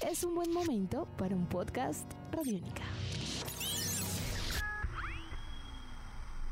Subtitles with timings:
[0.00, 2.82] Es un buen momento para un podcast Radiónica.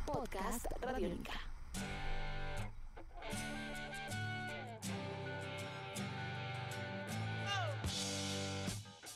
[0.06, 1.32] Podcast Radiónica.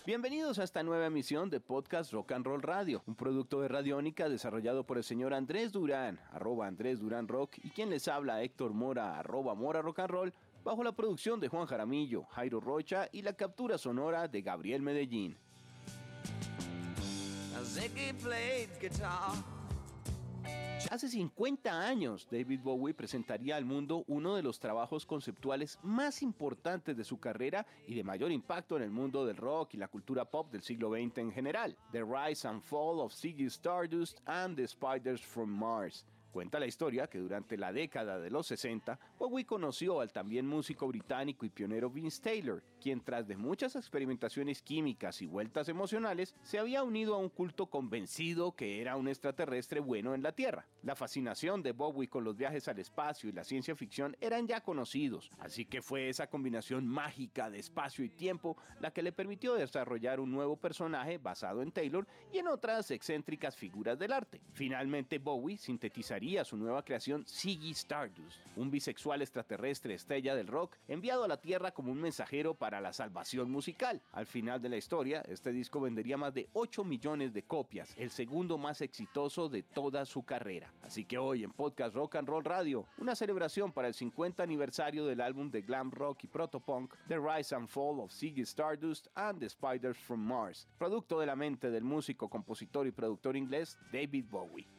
[0.05, 4.29] Bienvenidos a esta nueva emisión de Podcast Rock and Roll Radio, un producto de Radiónica
[4.29, 8.73] desarrollado por el señor Andrés Durán, arroba Andrés Durán Rock, y quien les habla Héctor
[8.73, 10.35] Mora, arroba Mora Rock and Roll,
[10.67, 15.37] bajo la producción de Juan Jaramillo, Jairo Rocha y la captura sonora de Gabriel Medellín.
[20.91, 26.96] Hace 50 años, David Bowie presentaría al mundo uno de los trabajos conceptuales más importantes
[26.96, 30.24] de su carrera y de mayor impacto en el mundo del rock y la cultura
[30.24, 34.66] pop del siglo XX en general, The Rise and Fall of Ziggy Stardust and the
[34.66, 36.05] Spiders from Mars.
[36.36, 40.86] Cuenta la historia que durante la década de los 60, Bowie conoció al también músico
[40.86, 46.59] británico y pionero Vince Taylor, quien tras de muchas experimentaciones químicas y vueltas emocionales, se
[46.59, 50.66] había unido a un culto convencido que era un extraterrestre bueno en la Tierra.
[50.82, 54.60] La fascinación de Bowie con los viajes al espacio y la ciencia ficción eran ya
[54.60, 59.54] conocidos, así que fue esa combinación mágica de espacio y tiempo la que le permitió
[59.54, 64.43] desarrollar un nuevo personaje basado en Taylor y en otras excéntricas figuras del arte.
[64.53, 71.22] Finalmente Bowie sintetizaría su nueva creación Ziggy Stardust, un bisexual extraterrestre estrella del rock enviado
[71.22, 74.03] a la Tierra como un mensajero para la salvación musical.
[74.12, 78.10] Al final de la historia, este disco vendería más de 8 millones de copias, el
[78.10, 80.72] segundo más exitoso de toda su carrera.
[80.83, 85.06] Así que hoy en Podcast Rock and Roll Radio, una celebración para el 50 aniversario
[85.06, 89.38] del álbum de glam rock y protopunk The Rise and Fall of Ziggy Stardust and
[89.38, 94.27] the Spiders from Mars, producto de la mente del músico, compositor y productor inglés David
[94.28, 94.75] Bowie.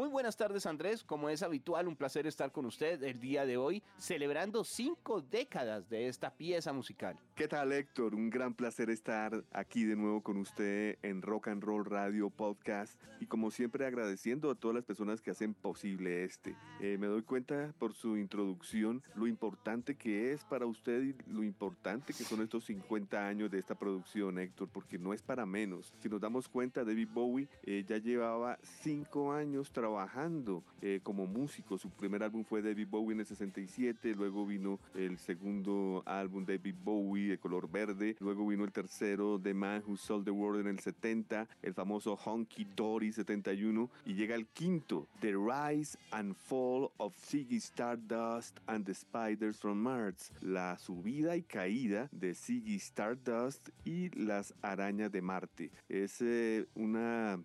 [0.00, 3.58] Muy buenas tardes Andrés, como es habitual, un placer estar con usted el día de
[3.58, 7.18] hoy, celebrando cinco décadas de esta pieza musical.
[7.34, 8.14] ¿Qué tal Héctor?
[8.14, 12.98] Un gran placer estar aquí de nuevo con usted en Rock and Roll Radio Podcast
[13.20, 16.56] y como siempre agradeciendo a todas las personas que hacen posible este.
[16.80, 21.44] Eh, me doy cuenta por su introducción lo importante que es para usted y lo
[21.44, 25.92] importante que son estos 50 años de esta producción Héctor, porque no es para menos.
[26.00, 31.26] Si nos damos cuenta, David Bowie eh, ya llevaba cinco años trabajando trabajando eh, como
[31.26, 31.76] músico.
[31.76, 36.76] Su primer álbum fue David Bowie en el 67, luego vino el segundo álbum David
[36.84, 40.68] Bowie de color verde, luego vino el tercero The Man Who Sold the World en
[40.68, 46.90] el 70, el famoso Honky Dory 71 y llega el quinto The Rise and Fall
[46.98, 53.70] of Ziggy Stardust and the Spiders from Mars, la subida y caída de Ziggy Stardust
[53.84, 55.72] y las arañas de Marte.
[55.88, 57.40] Es eh, una,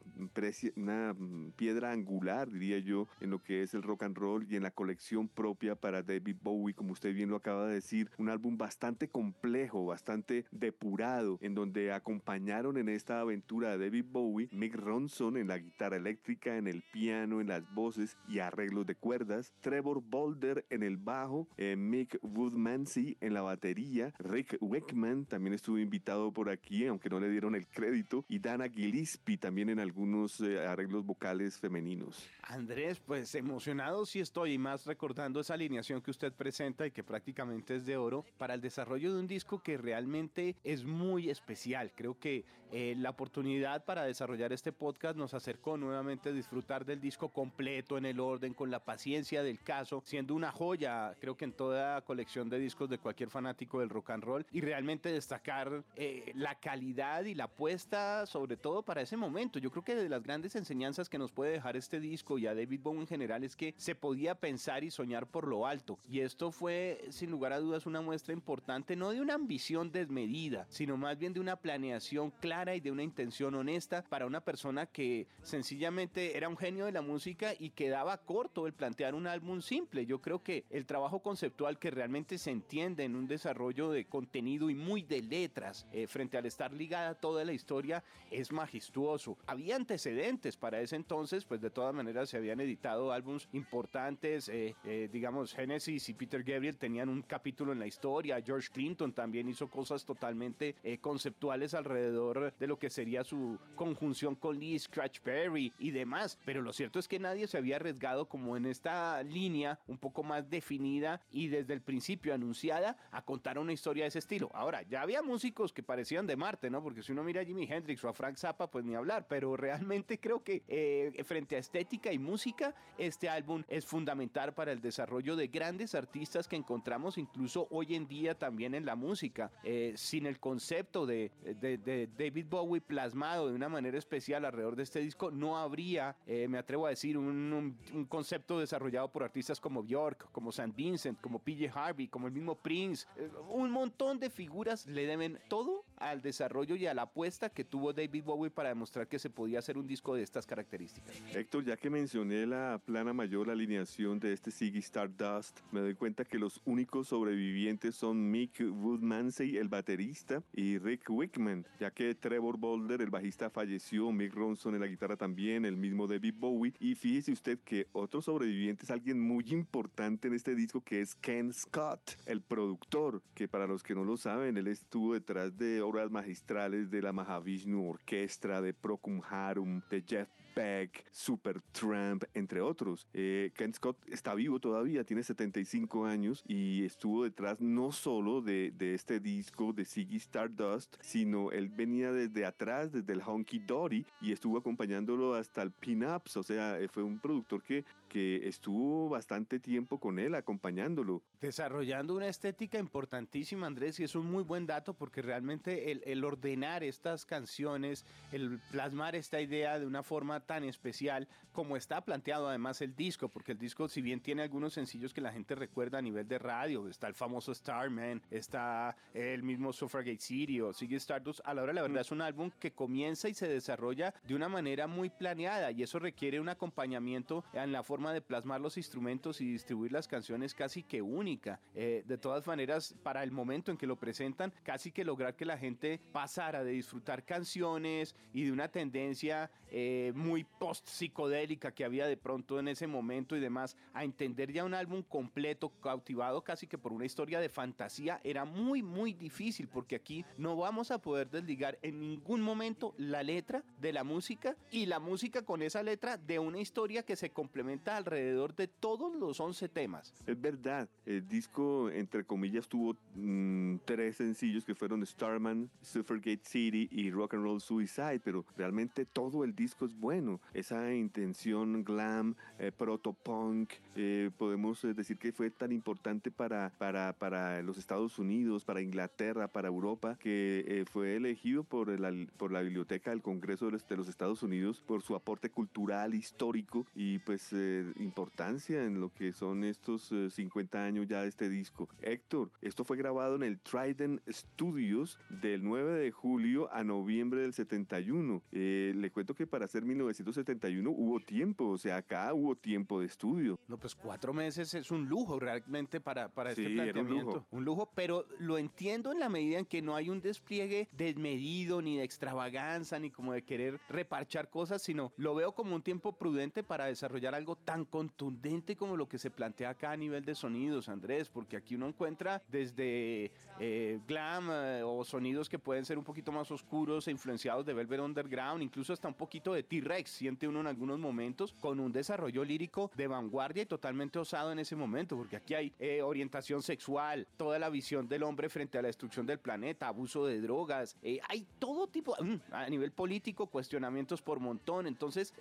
[0.75, 1.15] una
[1.55, 4.71] piedra angular diría yo, en lo que es el rock and roll y en la
[4.71, 9.07] colección propia para David Bowie, como usted bien lo acaba de decir, un álbum bastante
[9.07, 15.47] complejo, bastante depurado, en donde acompañaron en esta aventura a David Bowie, Mick Ronson en
[15.47, 20.65] la guitarra eléctrica, en el piano, en las voces y arreglos de cuerdas, Trevor Boulder
[20.69, 26.49] en el bajo, eh, Mick Woodmansey en la batería, Rick Wakeman también estuvo invitado por
[26.49, 31.05] aquí, aunque no le dieron el crédito, y Dana Gillespie también en algunos eh, arreglos
[31.05, 32.14] vocales femeninos.
[32.47, 37.03] Andrés, pues emocionado sí estoy y más recordando esa alineación que usted presenta y que
[37.03, 41.91] prácticamente es de oro para el desarrollo de un disco que realmente es muy especial.
[41.95, 46.99] Creo que eh, la oportunidad para desarrollar este podcast nos acercó nuevamente a disfrutar del
[46.99, 51.45] disco completo en el orden, con la paciencia del caso, siendo una joya, creo que
[51.45, 55.83] en toda colección de discos de cualquier fanático del rock and roll y realmente destacar
[55.95, 59.59] eh, la calidad y la apuesta sobre todo para ese momento.
[59.59, 62.55] Yo creo que de las grandes enseñanzas que nos puede dejar este disco y a
[62.55, 65.99] David Bowie en general es que se podía pensar y soñar por lo alto.
[66.09, 70.65] Y esto fue, sin lugar a dudas, una muestra importante, no de una ambición desmedida,
[70.69, 74.85] sino más bien de una planeación clara y de una intención honesta para una persona
[74.85, 79.61] que sencillamente era un genio de la música y quedaba corto el plantear un álbum
[79.61, 80.05] simple.
[80.05, 84.69] Yo creo que el trabajo conceptual que realmente se entiende en un desarrollo de contenido
[84.69, 89.37] y muy de letras eh, frente al estar ligada toda la historia es majestuoso.
[89.47, 94.75] Había antecedentes para ese entonces, pues de todas maneras se habían editado álbumes importantes, eh,
[94.83, 99.47] eh, digamos Genesis y Peter Gabriel tenían un capítulo en la historia, George Clinton también
[99.47, 105.21] hizo cosas totalmente eh, conceptuales alrededor de lo que sería su conjunción con Lee Scratch
[105.21, 109.23] Perry y demás, pero lo cierto es que nadie se había arriesgado como en esta
[109.23, 114.09] línea un poco más definida y desde el principio anunciada a contar una historia de
[114.09, 114.51] ese estilo.
[114.53, 116.83] Ahora, ya había músicos que parecían de Marte, ¿no?
[116.83, 119.55] Porque si uno mira a Jimi Hendrix o a Frank Zappa, pues ni hablar, pero
[119.55, 124.81] realmente creo que frente a este estética y música, este álbum es fundamental para el
[124.81, 129.51] desarrollo de grandes artistas que encontramos incluso hoy en día también en la música.
[129.63, 134.81] Eh, sin el concepto de, de, David Bowie plasmado de una manera especial alrededor de
[134.81, 139.59] este disco, no habría, eh, me atrevo a decir, un, un, concepto desarrollado por artistas
[139.59, 140.73] como Bjork, como St.
[140.75, 143.05] Vincent, como PJ Harvey, como el mismo Prince.
[143.15, 147.63] Eh, un montón de figuras le deben todo al desarrollo y a la apuesta que
[147.63, 151.15] tuvo David Bowie para demostrar que se podía hacer un disco de estas características.
[151.33, 155.95] Héctor, ya que mencioné la plana mayor, la alineación de este Ziggy Stardust, me doy
[155.95, 162.13] cuenta que los únicos sobrevivientes son Mick Woodmansey, el baterista, y Rick Wickman, ya que
[162.15, 166.73] Trevor Boulder, el bajista, falleció, Mick Ronson en la guitarra también, el mismo David Bowie,
[166.79, 171.15] y fíjese usted que otro sobreviviente es alguien muy importante en este disco que es
[171.15, 175.81] Ken Scott, el productor, que para los que no lo saben, él estuvo detrás de
[175.81, 183.07] obras magistrales de la Mahavishnu Orquestra, de Procum Harum, de Jeff Beck, Supertramp, entre otros.
[183.13, 188.71] Eh, Ken Scott está vivo todavía, tiene 75 años y estuvo detrás no solo de,
[188.75, 194.05] de este disco de Ziggy Stardust, sino él venía desde atrás, desde el Honky Dory
[194.21, 199.09] y estuvo acompañándolo hasta el Pin-Ups, o sea, eh, fue un productor que que estuvo
[199.09, 201.21] bastante tiempo con él acompañándolo.
[201.41, 206.23] Desarrollando una estética importantísima, Andrés, y es un muy buen dato porque realmente el, el,
[206.23, 212.49] ordenar estas canciones, el plasmar esta idea de una forma tan especial como está planteado
[212.49, 215.99] además el disco, porque el disco si bien tiene algunos sencillos que la gente recuerda
[215.99, 220.97] a nivel de radio, está el famoso Starman, está el mismo Suffragette City o Sigue
[220.97, 224.35] Stardust, a la hora la verdad es un álbum que comienza y se desarrolla de
[224.35, 228.77] una manera muy planeada y eso requiere un acompañamiento en la forma de plasmar los
[228.77, 231.59] instrumentos y distribuir las canciones casi que única.
[231.73, 235.45] Eh, de todas maneras, para el momento en que lo presentan, casi que lograr que
[235.45, 242.07] la gente pasara de disfrutar canciones y de una tendencia eh, muy post-psicodélica que había
[242.07, 246.67] de pronto en ese momento y demás, a entender ya un álbum completo, cautivado casi
[246.67, 251.01] que por una historia de fantasía, era muy, muy difícil porque aquí no vamos a
[251.01, 255.83] poder desligar en ningún momento la letra de la música y la música con esa
[255.83, 260.13] letra de una historia que se complementa alrededor de todos los 11 temas.
[260.25, 266.87] Es verdad, el disco entre comillas tuvo mm, tres sencillos que fueron Starman, Suffragette City
[266.91, 270.39] y Rock and Roll Suicide, pero realmente todo el disco es bueno.
[270.53, 277.13] Esa intención glam, eh, proto-punk, eh, podemos eh, decir que fue tan importante para, para,
[277.13, 282.61] para los Estados Unidos, para Inglaterra, para Europa, que fue elegido por la, por la
[282.61, 287.53] Biblioteca del Congreso de los Estados Unidos por su aporte cultural, histórico y pues
[287.97, 291.89] importancia en lo que son estos 50 eh, años ya de este disco.
[292.01, 297.53] Héctor, esto fue grabado en el Trident Studios del 9 de julio a noviembre del
[297.53, 298.41] 71.
[298.51, 303.07] Eh, le cuento que para hacer 1971 hubo tiempo, o sea, acá hubo tiempo de
[303.07, 303.59] estudio.
[303.67, 307.15] No, pues cuatro meses es un lujo realmente para, para este planteamiento.
[307.15, 307.47] Un lujo.
[307.51, 311.81] un lujo, pero lo entiendo en la medida en que no hay un despliegue desmedido,
[311.81, 316.17] ni de extravaganza, ni como de querer reparchar cosas, sino lo veo como un tiempo
[316.17, 320.35] prudente para desarrollar algo tan contundente como lo que se plantea acá a nivel de
[320.35, 325.97] sonidos, Andrés, porque aquí uno encuentra desde eh, glam eh, o sonidos que pueden ser
[325.97, 330.09] un poquito más oscuros e influenciados de Velvet Underground, incluso hasta un poquito de T-Rex,
[330.09, 334.59] siente uno en algunos momentos, con un desarrollo lírico de vanguardia y totalmente osado en
[334.59, 338.81] ese momento, porque aquí hay eh, orientación sexual, toda la visión del hombre frente a
[338.83, 340.97] la destrucción del planeta, abuso de drogas,
[341.27, 345.33] hay todo tipo, mm, a nivel político, cuestionamientos por montón, entonces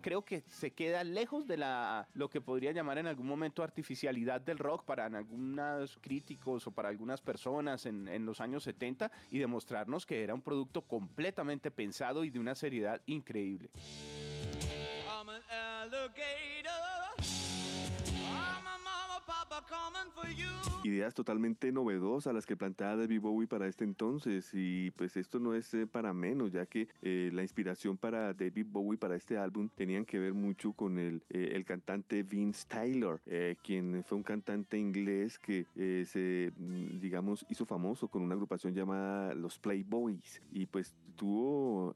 [0.00, 1.59] creo que se queda lejos de
[2.14, 6.88] lo que podría llamar en algún momento artificialidad del rock para algunos críticos o para
[6.88, 12.30] algunas personas en los años 70 y demostrarnos que era un producto completamente pensado y
[12.30, 13.70] de una seriedad increíble.
[20.82, 25.54] Ideas totalmente novedosas las que plantea David Bowie para este entonces y pues esto no
[25.54, 29.68] es eh, para menos ya que eh, la inspiración para David Bowie para este álbum
[29.74, 33.20] tenían que ver mucho con el, eh, el cantante Vince Taylor
[33.62, 35.66] quien fue un cantante inglés que
[36.06, 41.92] se mm, digamos hizo famoso con una agrupación llamada los Playboys y pues tuvo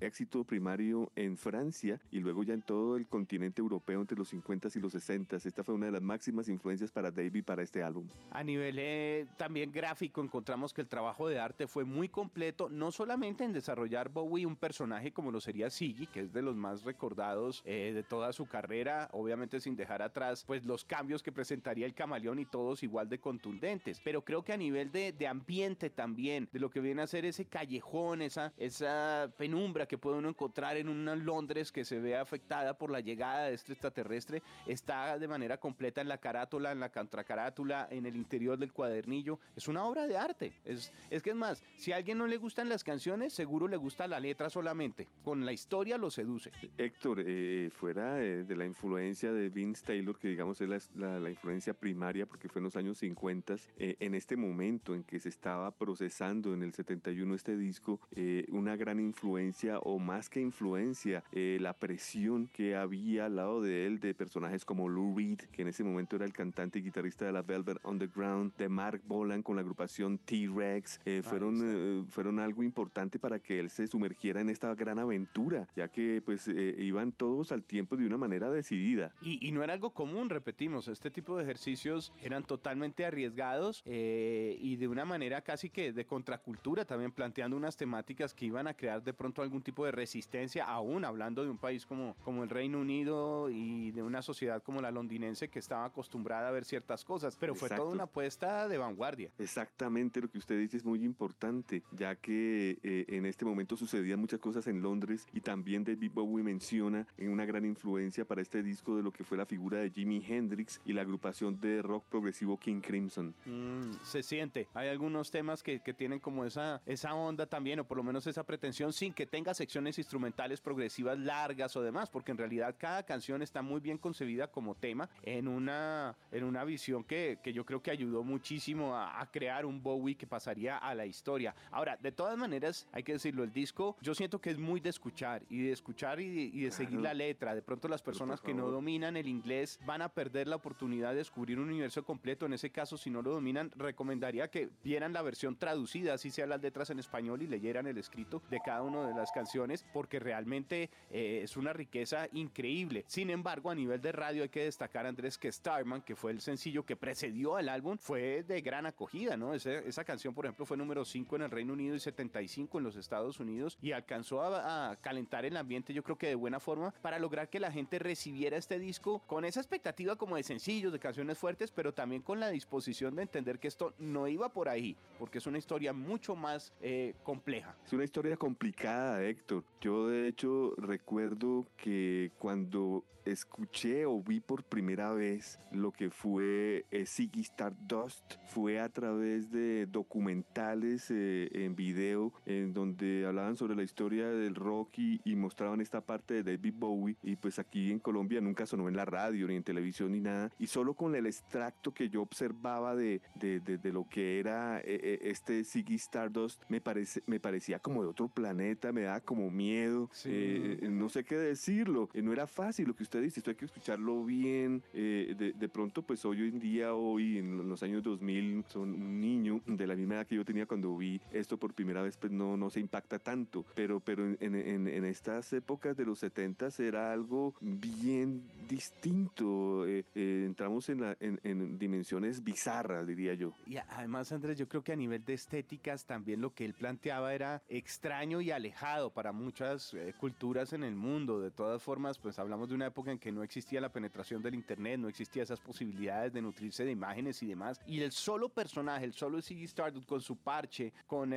[0.00, 4.76] éxito primario en Francia y luego ya en todo el continente europeo entre los 50s
[4.76, 8.06] y los 60s esta fue una de las máximas influencias para David para este álbum.
[8.30, 12.92] A nivel eh, también gráfico encontramos que el trabajo de arte fue muy completo, no
[12.92, 16.82] solamente en desarrollar Bowie un personaje como lo sería Siggy, que es de los más
[16.84, 21.86] recordados eh, de toda su carrera, obviamente sin dejar atrás pues los cambios que presentaría
[21.86, 25.90] el camaleón y todos igual de contundentes, pero creo que a nivel de, de ambiente
[25.90, 30.28] también, de lo que viene a ser ese callejón, esa, esa penumbra que puede uno
[30.28, 35.18] encontrar en una Londres que se ve afectada por la llegada de este extraterrestre, está
[35.18, 39.38] de manera completa en la carátula, en la contracarátula, en el interior del cuadernillo.
[39.56, 40.54] Es una obra de arte.
[40.64, 43.76] Es, es que es más, si a alguien no le gustan las canciones, seguro le
[43.76, 45.08] gusta la letra solamente.
[45.22, 46.50] Con la historia lo seduce.
[46.78, 51.74] Héctor, eh, fuera eh, de la influencia de Vince Taylor, que digamos es la, influencia
[51.74, 55.70] primaria porque fue en los años 50, eh, en este momento en que se estaba
[55.72, 61.72] procesando en el 71 este disco, eh, una gran influencia o más que influencia, la
[61.72, 65.82] presión que había al lado de él de personajes como Lou Reed, que en ese
[65.82, 69.62] momento era el cantante y guitarrista de la Velvet Underground, de Mark Bolan con la
[69.62, 74.98] agrupación T-Rex, eh, fueron, fueron algo importante para que él se sumergiera en esta gran
[74.98, 79.12] aventura, ya que pues iban todos al tiempo de una manera decidida.
[79.20, 84.76] Y, y, no era algo común, repetimos, este tipo de ejercicios eran totalmente arriesgados y
[84.76, 89.02] de una manera casi que de contracultura, también planteando unas temáticas que iban a crear
[89.02, 92.80] de pronto algún tipo de resistencia, aún hablando de un país como, como el Reino
[92.80, 96.01] Unido y de una sociedad como la londinense que estaba acostumbrada
[96.32, 99.30] a ver ciertas cosas, pero fue toda una apuesta de vanguardia.
[99.38, 104.20] Exactamente lo que usted dice es muy importante, ya que eh, en este momento sucedían
[104.20, 108.62] muchas cosas en Londres y también David Bowie menciona en una gran influencia para este
[108.62, 112.04] disco de lo que fue la figura de Jimi Hendrix y la agrupación de rock
[112.06, 113.34] progresivo King Crimson.
[113.46, 117.84] Mm, se siente, hay algunos temas que, que tienen como esa, esa onda también, o
[117.84, 122.32] por lo menos esa pretensión, sin que tenga secciones instrumentales progresivas largas o demás, porque
[122.32, 125.91] en realidad cada canción está muy bien concebida como tema en una,
[126.30, 130.16] en una visión que, que yo creo que ayudó muchísimo a, a, crear un Bowie
[130.16, 131.54] que pasaría a la historia.
[131.70, 134.90] Ahora, de todas maneras, hay que decirlo, el disco yo siento que es muy de
[134.90, 136.76] escuchar y de escuchar y de, y de claro.
[136.76, 137.54] seguir la letra.
[137.54, 141.16] De pronto las personas que no dominan el inglés van a perder la oportunidad de
[141.16, 142.46] descubrir un universo completo.
[142.46, 146.48] En ese caso, si no lo dominan, recomendaría que vieran la versión traducida, así sean
[146.48, 150.18] las letras en español y leyeran el escrito de cada una de las canciones, porque
[150.18, 153.04] realmente eh, es una riqueza increíble.
[153.06, 155.48] Sin embargo, a nivel de radio hay que destacar, Andrés, que
[155.82, 159.52] Starman, que fue el sencillo que precedió al álbum, fue de gran acogida, ¿no?
[159.52, 162.84] Esa, esa canción, por ejemplo, fue número 5 en el Reino Unido y 75 en
[162.84, 166.60] los Estados Unidos y alcanzó a, a calentar el ambiente, yo creo que de buena
[166.60, 170.92] forma, para lograr que la gente recibiera este disco con esa expectativa como de sencillos,
[170.92, 174.68] de canciones fuertes, pero también con la disposición de entender que esto no iba por
[174.68, 177.76] ahí, porque es una historia mucho más eh, compleja.
[177.84, 179.64] Es una historia complicada, Héctor.
[179.80, 186.86] Yo de hecho recuerdo que cuando escuché o vi por primera vez lo que fue
[186.90, 188.36] eh, Ziggy Stardust.
[188.46, 194.54] Fue a través de documentales eh, en video en donde hablaban sobre la historia del
[194.54, 197.16] rock y, y, mostraban esta parte de David Bowie.
[197.22, 200.50] Y pues aquí en Colombia nunca sonó en la radio ni en televisión ni nada.
[200.58, 204.80] Y solo con el extracto que yo observaba de, de, de, de lo que era
[204.84, 209.50] eh, este Ziggy Stardust me, parece, me parecía como de otro planeta, me daba como
[209.50, 210.30] miedo, sí.
[210.32, 213.64] Eh, no sé qué decirlo, no era fácil lo que usted dice, esto hay que
[213.64, 214.82] escucharlo bien.
[214.92, 219.20] Eh, de, de, pronto, pues hoy en día, hoy en los años 2000, son un
[219.20, 222.32] niño de la misma edad que yo tenía cuando vi esto por primera vez, pues
[222.32, 223.64] no, no se impacta tanto.
[223.74, 229.86] Pero, pero en, en, en estas épocas de los 70 era algo bien distinto.
[229.86, 233.52] Eh, eh, entramos en, la, en, dimensiones bizarras, diría yo.
[233.66, 237.34] Y además, Andrés, yo creo que a nivel de estéticas también lo que él planteaba
[237.34, 241.40] era extraño y alejado para muchas eh, culturas en el mundo.
[241.40, 244.54] De todas formas, pues hablamos de una época en que no existía la penetración del
[244.54, 247.80] internet, no existía esas posibilidades de nutrirse de imágenes y demás.
[247.86, 251.36] Y el solo personaje, el solo Ziggy Stardust con su parche, con eh,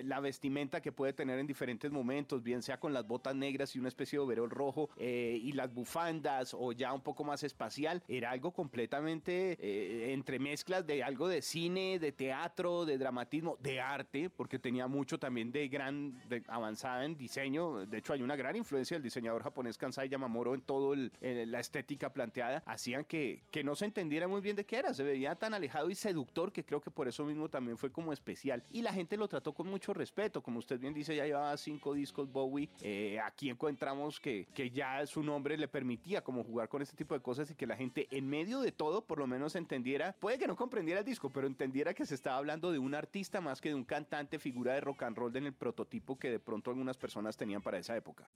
[0.00, 3.74] eh, la vestimenta que puede tener en diferentes momentos, bien sea con las botas negras
[3.74, 7.42] y una especie de overol rojo eh, y las bufandas o ya un poco más
[7.42, 13.56] espacial, era algo completamente eh, entre mezclas de algo de cine, de teatro, de dramatismo,
[13.60, 17.86] de arte, porque tenía mucho también de gran de avanzada en diseño.
[17.86, 22.12] De hecho, hay una gran influencia del diseñador japonés Kansai Yamamuro en todo la estética
[22.12, 22.62] planteada.
[22.66, 24.94] Hacían que, que no se entendiera muy bien de qué era.
[24.94, 28.12] Se veía tan alejado y seductor que creo que por eso mismo también fue como
[28.12, 28.64] especial.
[28.70, 30.42] Y la gente lo trató con mucho respeto.
[30.42, 32.68] Como usted bien dice, ya llevaba cinco discos Bowie.
[32.82, 37.14] Eh, aquí encontramos que, que ya su nombre le permitía como jugar con este tipo
[37.14, 40.38] de cosas y que la gente en medio de todo por lo menos entendiera, puede
[40.38, 43.60] que no comprendiera el disco, pero entendiera que se estaba hablando de un artista más
[43.60, 46.70] que de un cantante, figura de rock and roll en el prototipo que de pronto
[46.70, 48.28] algunas personas tenían para esa época.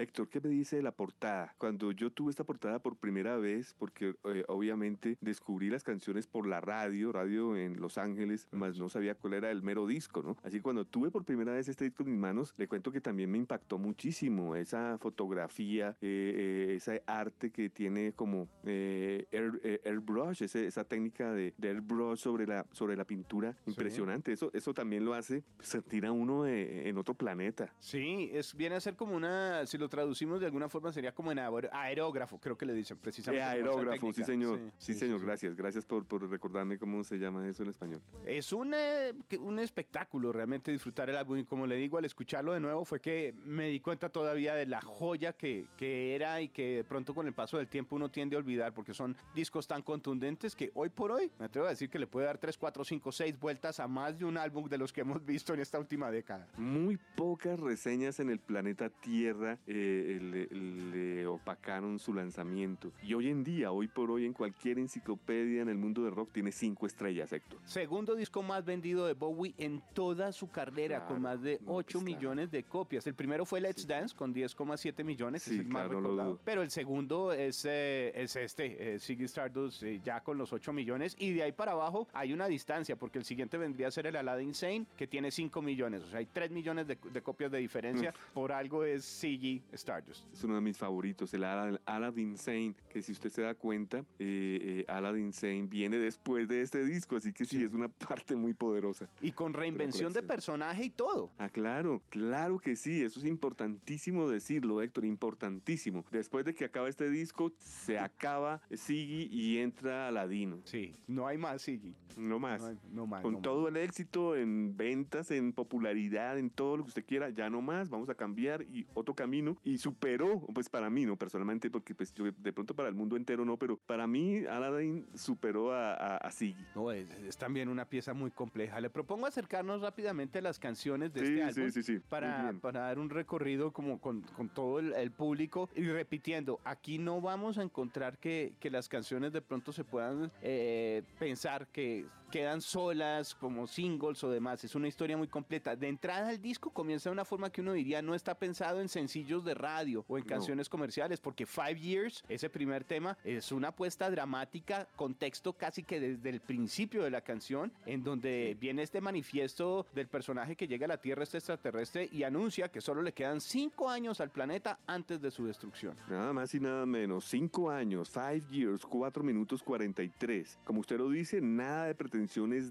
[0.00, 1.54] Héctor, ¿qué me dice de la portada?
[1.58, 6.46] Cuando yo tuve esta portada por primera vez, porque eh, obviamente descubrí las canciones por
[6.46, 10.38] la radio, radio en Los Ángeles, más no sabía cuál era el mero disco, ¿no?
[10.42, 13.02] Así que cuando tuve por primera vez este disco en mis manos, le cuento que
[13.02, 20.84] también me impactó muchísimo esa fotografía, eh, eh, ese arte que tiene como airbrush, esa
[20.84, 24.32] técnica de, airbrush sobre la, sobre la pintura, impresionante.
[24.32, 27.70] Eso, eso también lo hace sentir a uno en otro planeta.
[27.80, 31.32] Sí, es, viene a ser como una, si lo traducimos de alguna forma, sería como
[31.32, 33.44] en aerógrafo, creo que le dicen precisamente.
[33.44, 34.60] aerógrafo, sí señor.
[34.78, 35.54] Sí, señor, gracias.
[35.54, 38.00] Gracias por, por, recordarme cómo se llama eso en español.
[38.24, 42.52] Es un, eh, un espectáculo realmente disfrutar el álbum y como le digo, al escucharlo
[42.52, 46.48] de nuevo fue que me di cuenta todavía de la joya que, que era y
[46.48, 49.66] que de pronto con el paso del tiempo uno tiende a olvidar porque son discos
[49.66, 52.56] tan contundentes que hoy por hoy me atrevo a decir que le puede dar 3,
[52.56, 55.60] 4, 5, 6 vueltas a más de un álbum de los que hemos visto en
[55.60, 56.46] esta última década.
[56.56, 62.92] Muy pocas reseñas en el planeta Tierra eh, le, opacaron su lanzamiento.
[63.02, 66.32] Y hoy en día, hoy por hoy, en cualquier enciclopedia en el mundo de rock
[66.32, 67.60] tiene cinco estrellas, Héctor.
[67.64, 72.50] Segundo disco más vendido de Bowie en toda su carrera, con más de 8 millones
[72.50, 73.06] de copias.
[73.06, 76.38] El primero fue Let's Dance con 10,7 millones, es el más recordado.
[76.44, 81.16] Pero el segundo es, eh, es este, eh, Stardust, eh, ya con los 8 millones.
[81.18, 84.16] Y de ahí para abajo hay una distancia, porque el siguiente vendría a ser el
[84.16, 86.02] Aladdin Sane, que tiene 5 millones.
[86.02, 88.14] O sea, hay 3 millones de, copias de diferencia.
[88.32, 90.24] Por algo es Ziggy Stardust.
[90.32, 94.84] Es uno de mis favoritos, el Aladdin Sane, que si usted se da cuenta, eh,
[94.84, 98.54] eh, Aladdin Sane viene después de este disco, así que sí, es una parte muy
[98.54, 99.08] poderosa.
[99.20, 101.30] Y con reinvención de personaje y todo.
[101.38, 106.04] Ah, claro, claro que sí, eso es importantísimo decirlo, Héctor, importantísimo.
[106.10, 110.60] Después de que acaba este disco, se acaba Ziggy y entra Aladino.
[110.64, 111.94] Sí, no hay más Ziggy.
[112.16, 112.62] No más.
[112.92, 113.22] No, más.
[113.22, 117.48] Con todo el éxito en ventas, en popularidad, en todo lo que usted quiera, ya
[117.48, 121.16] no más, vamos a cambiar y otro camino y superó, pues para mí, ¿no?
[121.16, 125.06] Personalmente, porque pues yo de pronto para el mundo entero no, pero para mí Aladdin
[125.14, 126.64] superó a, a, Ziggy.
[126.74, 128.80] No, es, también una pieza muy compleja.
[128.80, 132.02] Le propongo acercarnos rápidamente a las canciones de este álbum sí, sí, sí.
[132.08, 137.20] Para, para dar un recorrido como con, con todo el, público y repitiendo, aquí no
[137.20, 142.60] vamos a encontrar que, que las canciones de pronto se puedan eh, pensar que quedan
[142.60, 144.62] solas como singles o demás.
[144.64, 145.76] Es una historia muy completa.
[145.76, 148.88] De entrada el disco comienza de una forma que uno diría no está pensado en
[148.88, 153.68] sencillos de radio o en canciones comerciales, porque Five Years, ese primer tema, es una
[153.68, 159.00] apuesta dramática, contexto casi que desde el principio de la canción, en donde viene este
[159.00, 163.12] manifiesto del personaje que llega a la Tierra, este extraterrestre, y anuncia que solo le
[163.12, 165.96] quedan cinco años al planeta antes de su destrucción.
[166.08, 170.60] Nada más y nada menos, cinco años, Five Years, cuatro minutos 43.
[170.64, 172.19] Como usted lo dice, nada de pretensión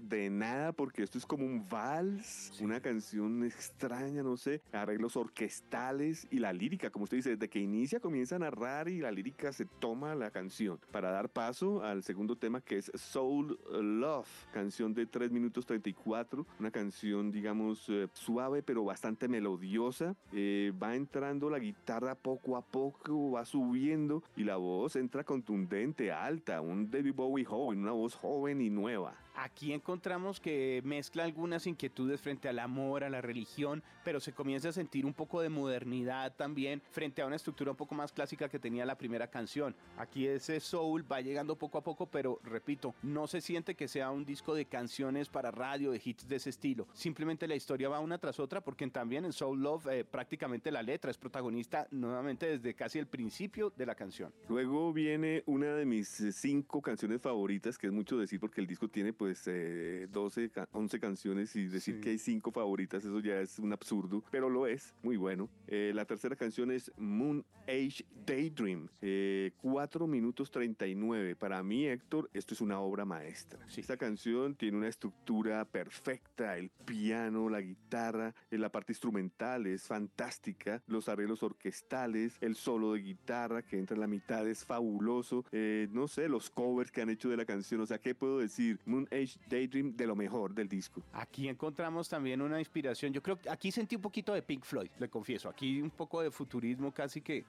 [0.08, 6.26] de nada, porque esto es como un vals, una canción extraña, no sé, arreglos orquestales
[6.30, 9.52] y la lírica, como usted dice, desde que inicia comienza a narrar y la lírica
[9.52, 10.78] se toma la canción.
[10.92, 16.46] Para dar paso al segundo tema que es Soul Love, canción de 3 minutos 34,
[16.58, 22.62] una canción digamos eh, suave pero bastante melodiosa, eh, va entrando la guitarra poco a
[22.62, 28.14] poco, va subiendo y la voz entra contundente, alta, un David Bowie joven, una voz
[28.14, 29.14] joven y nueva.
[29.42, 34.68] Aquí encontramos que mezcla algunas inquietudes frente al amor, a la religión, pero se comienza
[34.68, 38.50] a sentir un poco de modernidad también frente a una estructura un poco más clásica
[38.50, 39.74] que tenía la primera canción.
[39.96, 44.10] Aquí ese soul va llegando poco a poco, pero repito, no se siente que sea
[44.10, 46.86] un disco de canciones para radio, de hits de ese estilo.
[46.92, 50.82] Simplemente la historia va una tras otra porque también en Soul Love eh, prácticamente la
[50.82, 54.34] letra es protagonista nuevamente desde casi el principio de la canción.
[54.50, 58.86] Luego viene una de mis cinco canciones favoritas, que es mucho decir porque el disco
[58.86, 60.08] tiene pues 12,
[60.52, 64.22] pues, 11 eh, canciones y decir que hay 5 favoritas, eso ya es un absurdo,
[64.30, 65.48] pero lo es, muy bueno.
[65.66, 71.36] Eh, la tercera canción es Moon Age Daydream, 4 eh, minutos 39.
[71.36, 73.58] Para mí, Héctor, esto es una obra maestra.
[73.76, 80.82] Esta canción tiene una estructura perfecta, el piano, la guitarra, la parte instrumental es fantástica,
[80.86, 85.44] los arreglos orquestales, el solo de guitarra que entra en la mitad es fabuloso,
[85.90, 88.78] no sé, los covers que han hecho de la canción, o sea, ¿qué puedo decir?
[88.84, 91.02] Moon Age Daydream de lo mejor del disco.
[91.12, 93.12] Aquí encontramos también una inspiración.
[93.12, 95.48] Yo creo que aquí sentí un poquito de Pink Floyd, le confieso.
[95.48, 97.44] Aquí un poco de futurismo casi que,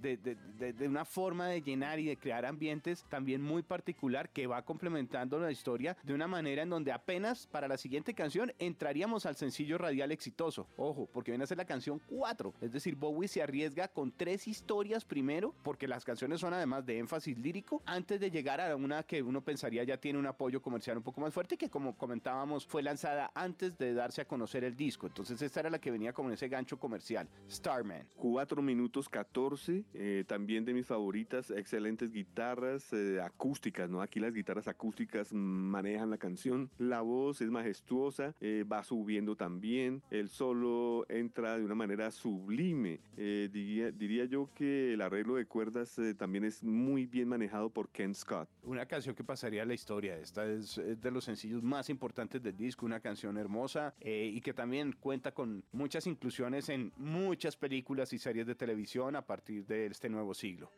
[0.00, 5.38] de, una forma de llenar y de crear ambientes también muy particular que va complementando
[5.38, 9.78] la historia de una manera en donde apenas para la siguiente canción entraríamos al sencillo
[9.78, 10.66] radial exitoso.
[10.76, 12.54] Ojo, porque viene a ser la canción 4.
[12.60, 16.98] Es decir, Bowie se arriesga con tres historias primero, porque las canciones son además de
[16.98, 20.71] énfasis lírico, antes de llegar a una que uno pensaría ya tiene un apoyo como
[20.72, 24.64] comercial un poco más fuerte que como comentábamos fue lanzada antes de darse a conocer
[24.64, 25.06] el disco.
[25.06, 28.06] Entonces esta era la que venía con ese gancho comercial, Starman.
[28.16, 34.00] 4 minutos 14, eh, también de mis favoritas, excelentes guitarras eh, acústicas, ¿no?
[34.00, 40.02] Aquí las guitarras acústicas manejan la canción, la voz es majestuosa, eh, va subiendo también,
[40.10, 42.98] el solo entra de una manera sublime.
[43.14, 48.14] diría, diría yo que el arreglo de cuerdas también es muy bien manejado por Ken
[48.14, 48.48] Scott.
[48.62, 52.56] Una canción que pasaría a la historia, esta es de los sencillos más importantes del
[52.56, 58.18] disco, una canción hermosa y que también cuenta con muchas inclusiones en muchas películas y
[58.18, 60.70] series de televisión a partir de este nuevo siglo.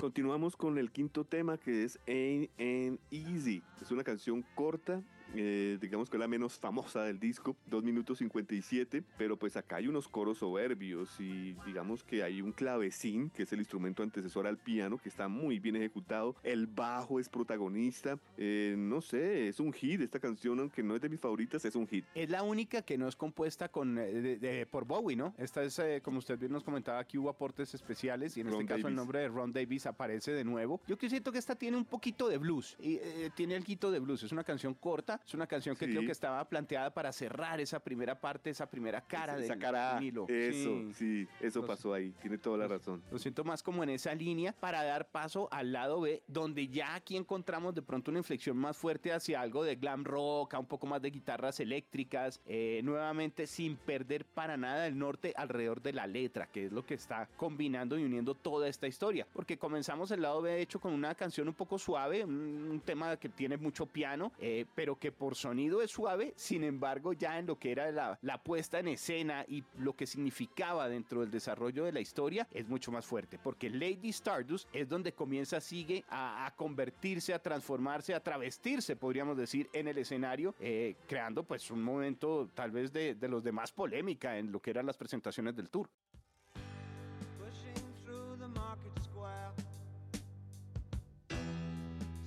[0.00, 3.62] Continuamos con el quinto tema que es Ain't Easy.
[3.80, 5.00] Es una canción corta
[5.34, 9.76] eh, digamos que es la menos famosa del disco, 2 minutos 57, pero pues acá
[9.76, 14.46] hay unos coros soberbios y digamos que hay un clavecín, que es el instrumento antecesor
[14.46, 19.60] al piano, que está muy bien ejecutado, el bajo es protagonista, eh, no sé, es
[19.60, 22.04] un hit, esta canción aunque no es de mis favoritas, es un hit.
[22.14, 25.34] Es la única que no es compuesta con, eh, por Bowie, ¿no?
[25.38, 28.88] Esta es, como usted bien nos comentaba, aquí hubo aportes especiales y en este caso
[28.88, 30.80] el nombre de Ron Davis aparece de nuevo.
[30.86, 32.98] Yo que siento que esta tiene un poquito de blues, y
[33.34, 36.12] tiene el quito de blues, es una canción corta, es una canción que creo que
[36.12, 41.64] estaba planteada para cerrar esa primera parte, esa primera cara de cara, Eso, sí, eso
[41.64, 42.12] pasó ahí.
[42.20, 43.02] Tiene toda la razón.
[43.10, 46.94] Lo siento más como en esa línea para dar paso al lado B, donde ya
[46.94, 50.66] aquí encontramos de pronto una inflexión más fuerte hacia algo de glam rock, a un
[50.66, 55.92] poco más de guitarras eléctricas, eh, nuevamente sin perder para nada el norte alrededor de
[55.92, 59.26] la letra, que es lo que está combinando y uniendo toda esta historia.
[59.32, 63.16] Porque comenzamos el lado B, de hecho, con una canción un poco suave, un, tema
[63.16, 67.46] que tiene mucho piano, eh, pero que por sonido es suave, sin embargo ya en
[67.46, 71.92] lo que era la, puesta en escena y lo que significaba dentro del desarrollo de
[71.92, 77.34] la historia es mucho más fuerte, porque Lady Stardust es donde comienza, sigue a, convertirse,
[77.34, 82.70] a transformarse, a travestirse, podríamos decir, en el escenario, eh, creando pues un momento tal
[82.70, 85.88] vez de, de los demás polémica en lo que eran las presentaciones del tour.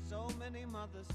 [0.08, 1.08] So many mothers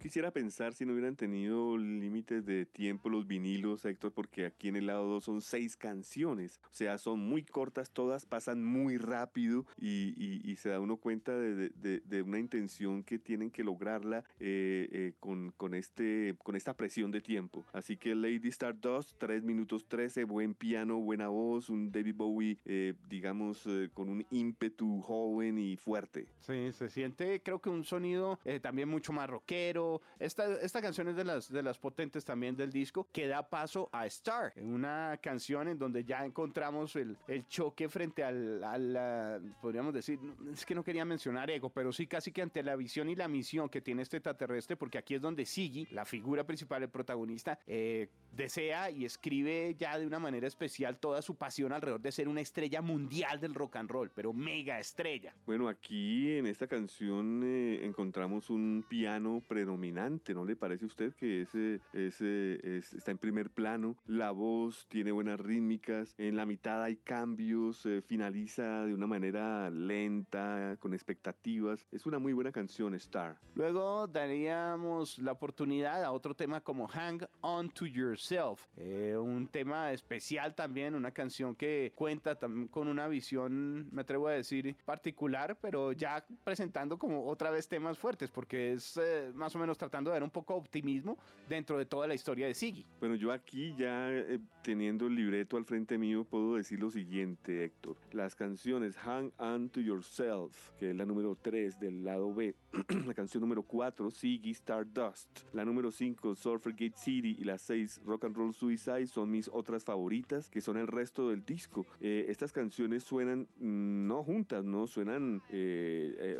[0.00, 4.76] Quisiera pensar si no hubieran tenido límites de tiempo los vinilos, Héctor, porque aquí en
[4.76, 6.60] el lado 2 son seis canciones.
[6.64, 12.22] O sea, son muy cortas, todas pasan muy rápido y, se da uno cuenta de,
[12.22, 17.20] una intención que tienen que lograrla eh, eh, con, con, este, con esta presión de
[17.20, 17.66] tiempo.
[17.72, 22.94] Así que Lady Stardust, 3 minutos 13, buen piano, buena voz, un David Bowie, eh,
[23.08, 26.26] digamos, con un ímpetu joven y fuerte.
[26.40, 30.00] Sí, se siente, creo que un sonido también mucho más rockero.
[30.18, 33.88] Esta, esta canción es de las, de las potentes también del disco, que da paso
[33.92, 39.94] a Star, una canción en donde ya encontramos el, el choque frente al, a podríamos
[39.94, 40.18] decir,
[40.52, 43.28] es que no quería mencionar ego, pero sí casi que ante la visión y la
[43.28, 47.58] misión que tiene este extraterrestre, porque aquí es donde Siggy, la figura principal, el protagonista,
[47.66, 52.28] eh, desea y escribe ya de una manera especial toda su pasión alrededor de ser
[52.28, 55.34] una estrella mundial del rock and roll, pero mega estrella.
[55.46, 61.14] Bueno, aquí en esta canción eh, encontramos un piano predominante, ¿no le parece a usted
[61.14, 62.54] que ese, ese
[62.96, 63.96] está en primer plano?
[64.06, 70.76] La voz tiene buenas rítmicas, en la mitad hay cambios, finaliza de una manera lenta,
[70.80, 71.86] con expectativas.
[71.92, 73.36] Es una muy buena canción, Star.
[73.54, 79.92] Luego daríamos la oportunidad a otro tema como Hang On To Yourself, eh, un tema
[79.92, 82.36] especial también, una canción que cuenta
[82.70, 87.98] con una visión, me atrevo a decir, particular, pero ya presentando como otra vez temas
[87.98, 91.78] fuertes, porque es eh, más o menos tratando de dar un poco de optimismo dentro
[91.78, 92.84] de toda la historia de Siggy.
[93.00, 97.64] Bueno, yo aquí ya eh, teniendo el libreto al frente mío puedo decir lo siguiente,
[97.64, 97.96] Héctor.
[98.12, 102.54] Las canciones Hang On To Yourself, que es la número 3 del lado B,
[103.06, 108.02] la canción número 4, Siggy Stardust, la número 5, Surfer Gate City y la 6,
[108.04, 111.86] Rock and Roll Suicide son mis otras favoritas, que son el resto del disco.
[112.00, 115.42] Eh, estas canciones suenan mm, no juntas, no suenan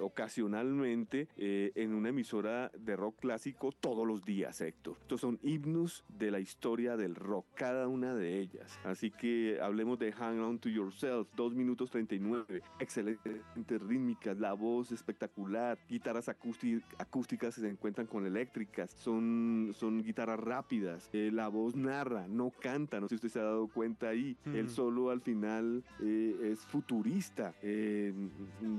[0.01, 4.97] ocasionalmente en una emisora de rock clásico todos los días, Héctor.
[5.01, 8.79] Estos son himnos de la historia del rock, cada una de ellas.
[8.85, 14.93] Así que hablemos de Hang On To Yourself, 2 minutos 39, excelente rítmicas, la voz
[14.93, 22.27] espectacular, guitarras acústicas se encuentran con eléctricas, son, son guitarras rápidas, eh, la voz narra,
[22.29, 25.85] no canta, no sé si usted se ha dado cuenta ahí, el solo al final
[26.01, 28.13] eh, es futurista, eh,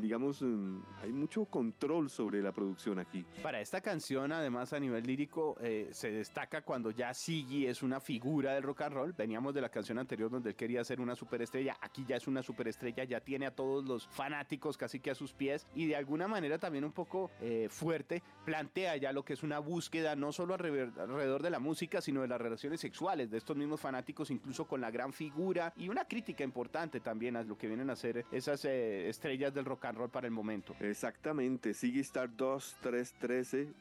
[0.01, 3.25] digamos, mm, hay mucho control sobre la producción aquí.
[3.41, 7.83] Para esta esta canción, además a nivel lírico, eh, se destaca cuando ya Siggy es
[7.83, 9.13] una figura del rock and roll.
[9.13, 11.77] Veníamos de la canción anterior donde él quería ser una superestrella.
[11.79, 15.31] Aquí ya es una superestrella, ya tiene a todos los fanáticos casi que a sus
[15.31, 19.43] pies y de alguna manera también un poco eh, fuerte plantea ya lo que es
[19.43, 23.57] una búsqueda no solo alrededor de la música, sino de las relaciones sexuales de estos
[23.57, 27.67] mismos fanáticos, incluso con la gran figura y una crítica importante también a lo que
[27.67, 30.75] vienen a ser esas eh, estrellas del rock and roll para el momento.
[30.79, 32.77] Exactamente, Sigue Star 2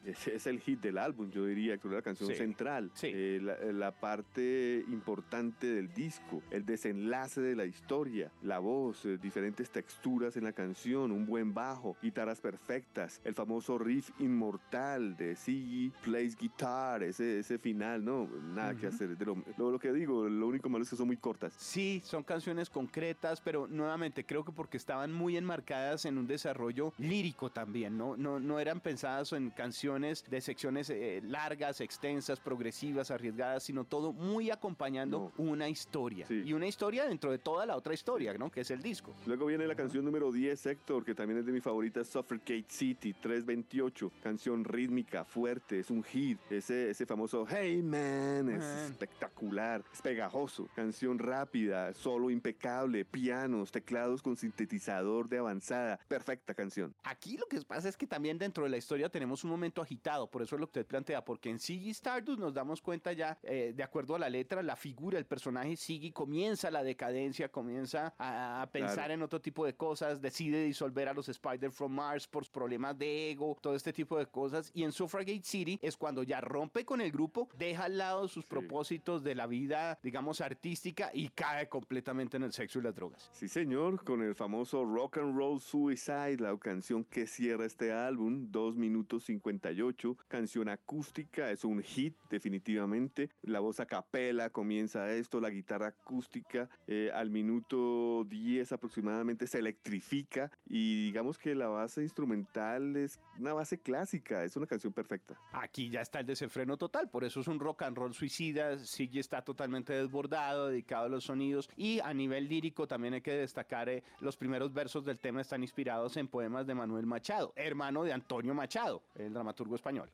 [0.03, 3.39] 313 es, es el hit del álbum, yo diría que es la canción central, eh,
[3.73, 10.37] la, parte importante del disco, el desenlace de la historia, la voz, eh, diferentes texturas
[10.37, 16.37] en la canción, un buen bajo, guitarras perfectas, el famoso riff inmortal de Siggy Plays
[16.37, 19.17] Guitar, ese, ese final, no, nada que hacer.
[19.25, 21.53] lo, lo, que digo, lo único malo es que son muy cortas.
[21.57, 26.93] Sí, son canciones concretas, pero nuevamente creo que porque estaban muy enmarcadas en un desarrollo
[26.97, 28.17] lírico también, ¿no?
[28.17, 34.11] No, no eran pensadas en canciones de secciones eh, largas, extensas, progresivas, arriesgadas, sino todo
[34.11, 36.25] muy acompañando una historia.
[36.29, 38.49] Y una historia dentro de toda la otra historia, ¿no?
[38.49, 39.13] Que es el disco.
[39.27, 43.13] Luego viene la canción número 10, Héctor, que también es de mi favorita, Suffocate City,
[43.13, 44.11] 328.
[44.23, 46.39] Canción rítmica, fuerte, es un hit.
[46.49, 50.67] Ese, ese famoso Hey Man es espectacular, es pegajoso.
[50.75, 55.99] Canción rápida, solo impecable, pianos, teclados con sintetizador de avanzada.
[56.07, 56.95] Perfecta canción.
[57.03, 60.29] Aquí lo que pasa es que también dentro de la historia tenemos un momento agitado,
[60.29, 63.37] por eso es lo que usted plantea, porque en Siggy Stardust nos damos cuenta ya,
[63.43, 68.13] eh, de acuerdo a la letra, la figura, el personaje Siggy comienza la decadencia, comienza
[68.17, 72.49] a, pensar en otro tipo de cosas, decide disolver a los Spider from Mars por
[72.49, 74.71] problemas de ego, todo este tipo de cosas.
[74.73, 78.45] Y en Suffragate City es cuando ya rompe con el grupo, deja al lado sus
[78.45, 83.29] propósitos de la vida, digamos, artística y cae completamente en el sexo y las drogas.
[83.33, 88.47] Sí, señor, con el famoso Rock and Roll Suicide, la canción que cierra este álbum,
[88.51, 93.29] 2 minutos 58, canción acústica, es un hit definitivamente.
[93.41, 99.59] La voz a capela comienza esto, la guitarra acústica eh, al minuto 10 aproximadamente se
[99.59, 105.39] electrifica y digamos que la base instrumental es una base clásica, es una canción perfecta.
[105.53, 109.19] Aquí ya está el desenfreno total, por eso es un rock and roll suicida, sigue
[109.19, 113.89] está totalmente desbordado, dedicado a los sonidos y a nivel lírico también hay que destacar
[113.89, 118.13] eh, los primeros versos del tema están inspirados en poemas de Manuel Machado, hermano de
[118.13, 120.09] Antonio Machado, el dramaturgo español.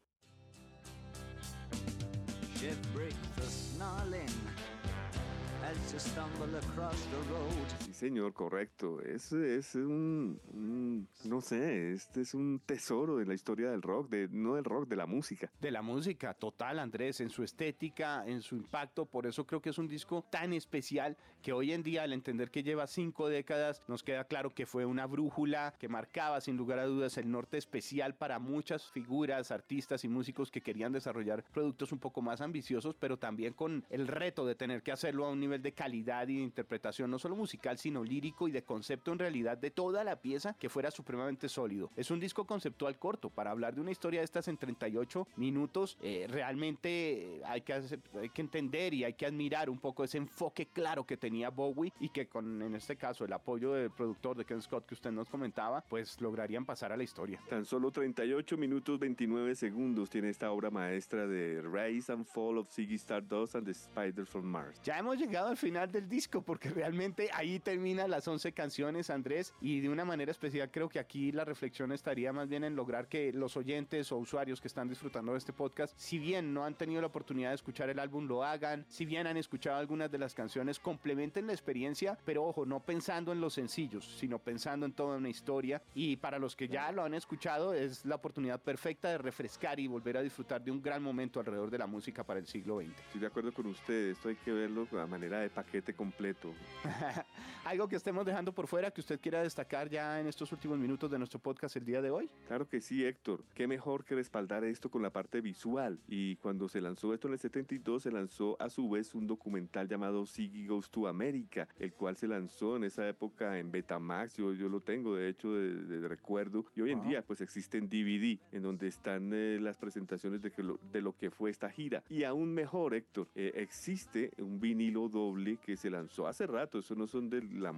[7.86, 9.00] Sí, señor, correcto.
[9.02, 14.28] Ese es un, no sé, este es un tesoro de la historia del rock, de,
[14.32, 15.52] no del rock, de la música.
[15.62, 19.06] De la música, total, Andrés, en su estética, en su impacto.
[19.06, 22.50] Por eso creo que es un disco tan especial que hoy en día, al entender
[22.50, 26.80] que lleva cinco décadas, nos queda claro que fue una brújula que marcaba sin lugar
[26.80, 31.92] a dudas el norte especial para muchas figuras, artistas y músicos que querían desarrollar productos
[31.92, 35.40] un poco más ambiciosos, pero también con el reto de tener que hacerlo a un
[35.40, 39.20] nivel de calidad y de interpretación, no solo musical, sino lírico y de concepto en
[39.20, 41.90] realidad de toda la pieza que fuera supremamente sólido.
[41.96, 45.98] Es un disco conceptual corto, para hablar de una historia de estas en 38 minutos,
[46.02, 50.68] eh, realmente hay que, hay que entender y hay que admirar un poco ese enfoque
[50.68, 54.46] claro que tenía Bowie y que con, en este caso, el apoyo del productor de
[54.46, 57.42] Ken Scott que usted nos comentaba, pues lograrían pasar a la historia.
[57.50, 62.70] Tan solo 38 minutos 29 segundos tiene esta obra maestra de Rise and Fall of
[62.70, 64.80] Ziggy Stardust and the Spider from Mars.
[64.84, 69.54] Ya hemos llegado al final del disco, porque realmente ahí terminan las 11 canciones, Andrés,
[69.60, 73.08] y de una manera especial creo que aquí la reflexión estaría más bien en lograr
[73.08, 76.76] que los oyentes o usuarios que están disfrutando de este podcast, si bien no han
[76.76, 80.20] tenido la oportunidad de escuchar el álbum, lo hagan, si bien han escuchado algunas de
[80.20, 84.94] las canciones, complementen la experiencia, pero ojo, no pensando en los sencillos, sino pensando en
[84.94, 89.10] toda una historia, y para los que ya lo han escuchado, es la oportunidad perfecta
[89.10, 92.40] de refrescar y volver a disfrutar de un gran momento alrededor de la música para
[92.40, 93.00] el siglo XX.
[93.00, 96.54] Estoy de acuerdo con ustedes, esto hay que verlo de manera de paquete completo.
[97.66, 101.10] ¿Algo que estemos dejando por fuera que usted quiera destacar ya en estos últimos minutos
[101.10, 102.30] de nuestro podcast el día de hoy?
[102.48, 103.44] Claro que sí, Héctor.
[103.54, 106.00] Qué mejor que respaldar esto con la parte visual.
[106.08, 109.88] Y cuando se lanzó esto en el 72, se lanzó a su vez un documental
[109.88, 114.36] llamado Siggy Goes to America, el cual se lanzó en esa época en Betamax.
[114.36, 116.66] Yo, yo lo tengo, de hecho, de, recuerdo.
[116.76, 120.52] Y hoy en día, pues existe en DVD, en donde están eh, las presentaciones de,
[120.52, 122.04] que lo, de lo que fue esta gira.
[122.10, 126.80] Y aún mejor, Héctor, eh, existe un vinilo 2 que se lanzó hace rato.
[126.80, 127.74] Eso no son de la,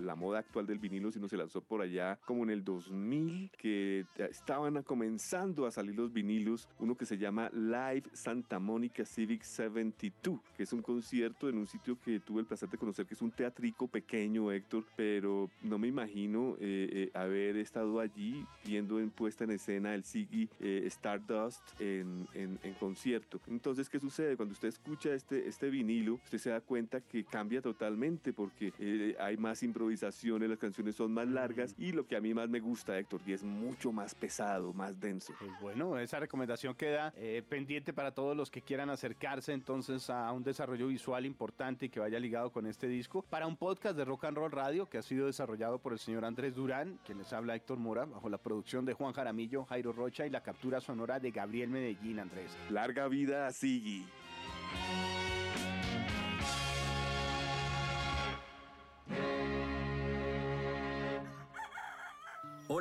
[0.00, 4.04] la, moda actual del vinilo, sino se lanzó por allá como en el 2000, que
[4.16, 6.68] estaban comenzando a salir los vinilos.
[6.78, 11.66] Uno que se llama Live Santa Mónica Civic 72, que es un concierto en un
[11.66, 15.78] sitio que tuve el placer de conocer, que es un teatrico pequeño, Héctor, pero no
[15.78, 20.82] me imagino eh, eh, haber estado allí viendo en puesta en escena el Ziggy eh,
[20.86, 23.40] Stardust en, en, concierto.
[23.46, 24.36] Entonces, ¿qué sucede?
[24.36, 29.36] Cuando usted escucha este, este vinilo, usted se da cuenta que cambia totalmente porque hay
[29.36, 32.98] más improvisaciones, las canciones son más largas y lo que a mí más me gusta,
[32.98, 35.32] Héctor, y es mucho más pesado, más denso.
[35.38, 37.12] Pues bueno, esa recomendación queda
[37.48, 42.00] pendiente para todos los que quieran acercarse entonces a un desarrollo visual importante y que
[42.00, 45.02] vaya ligado con este disco para un podcast de Rock and Roll Radio que ha
[45.02, 48.84] sido desarrollado por el señor Andrés Durán, quien les habla Héctor Mora, bajo la producción
[48.84, 52.56] de Juan Jaramillo, Jairo Rocha y la captura sonora de Gabriel Medellín Andrés.
[52.70, 54.06] Larga vida a Sigui.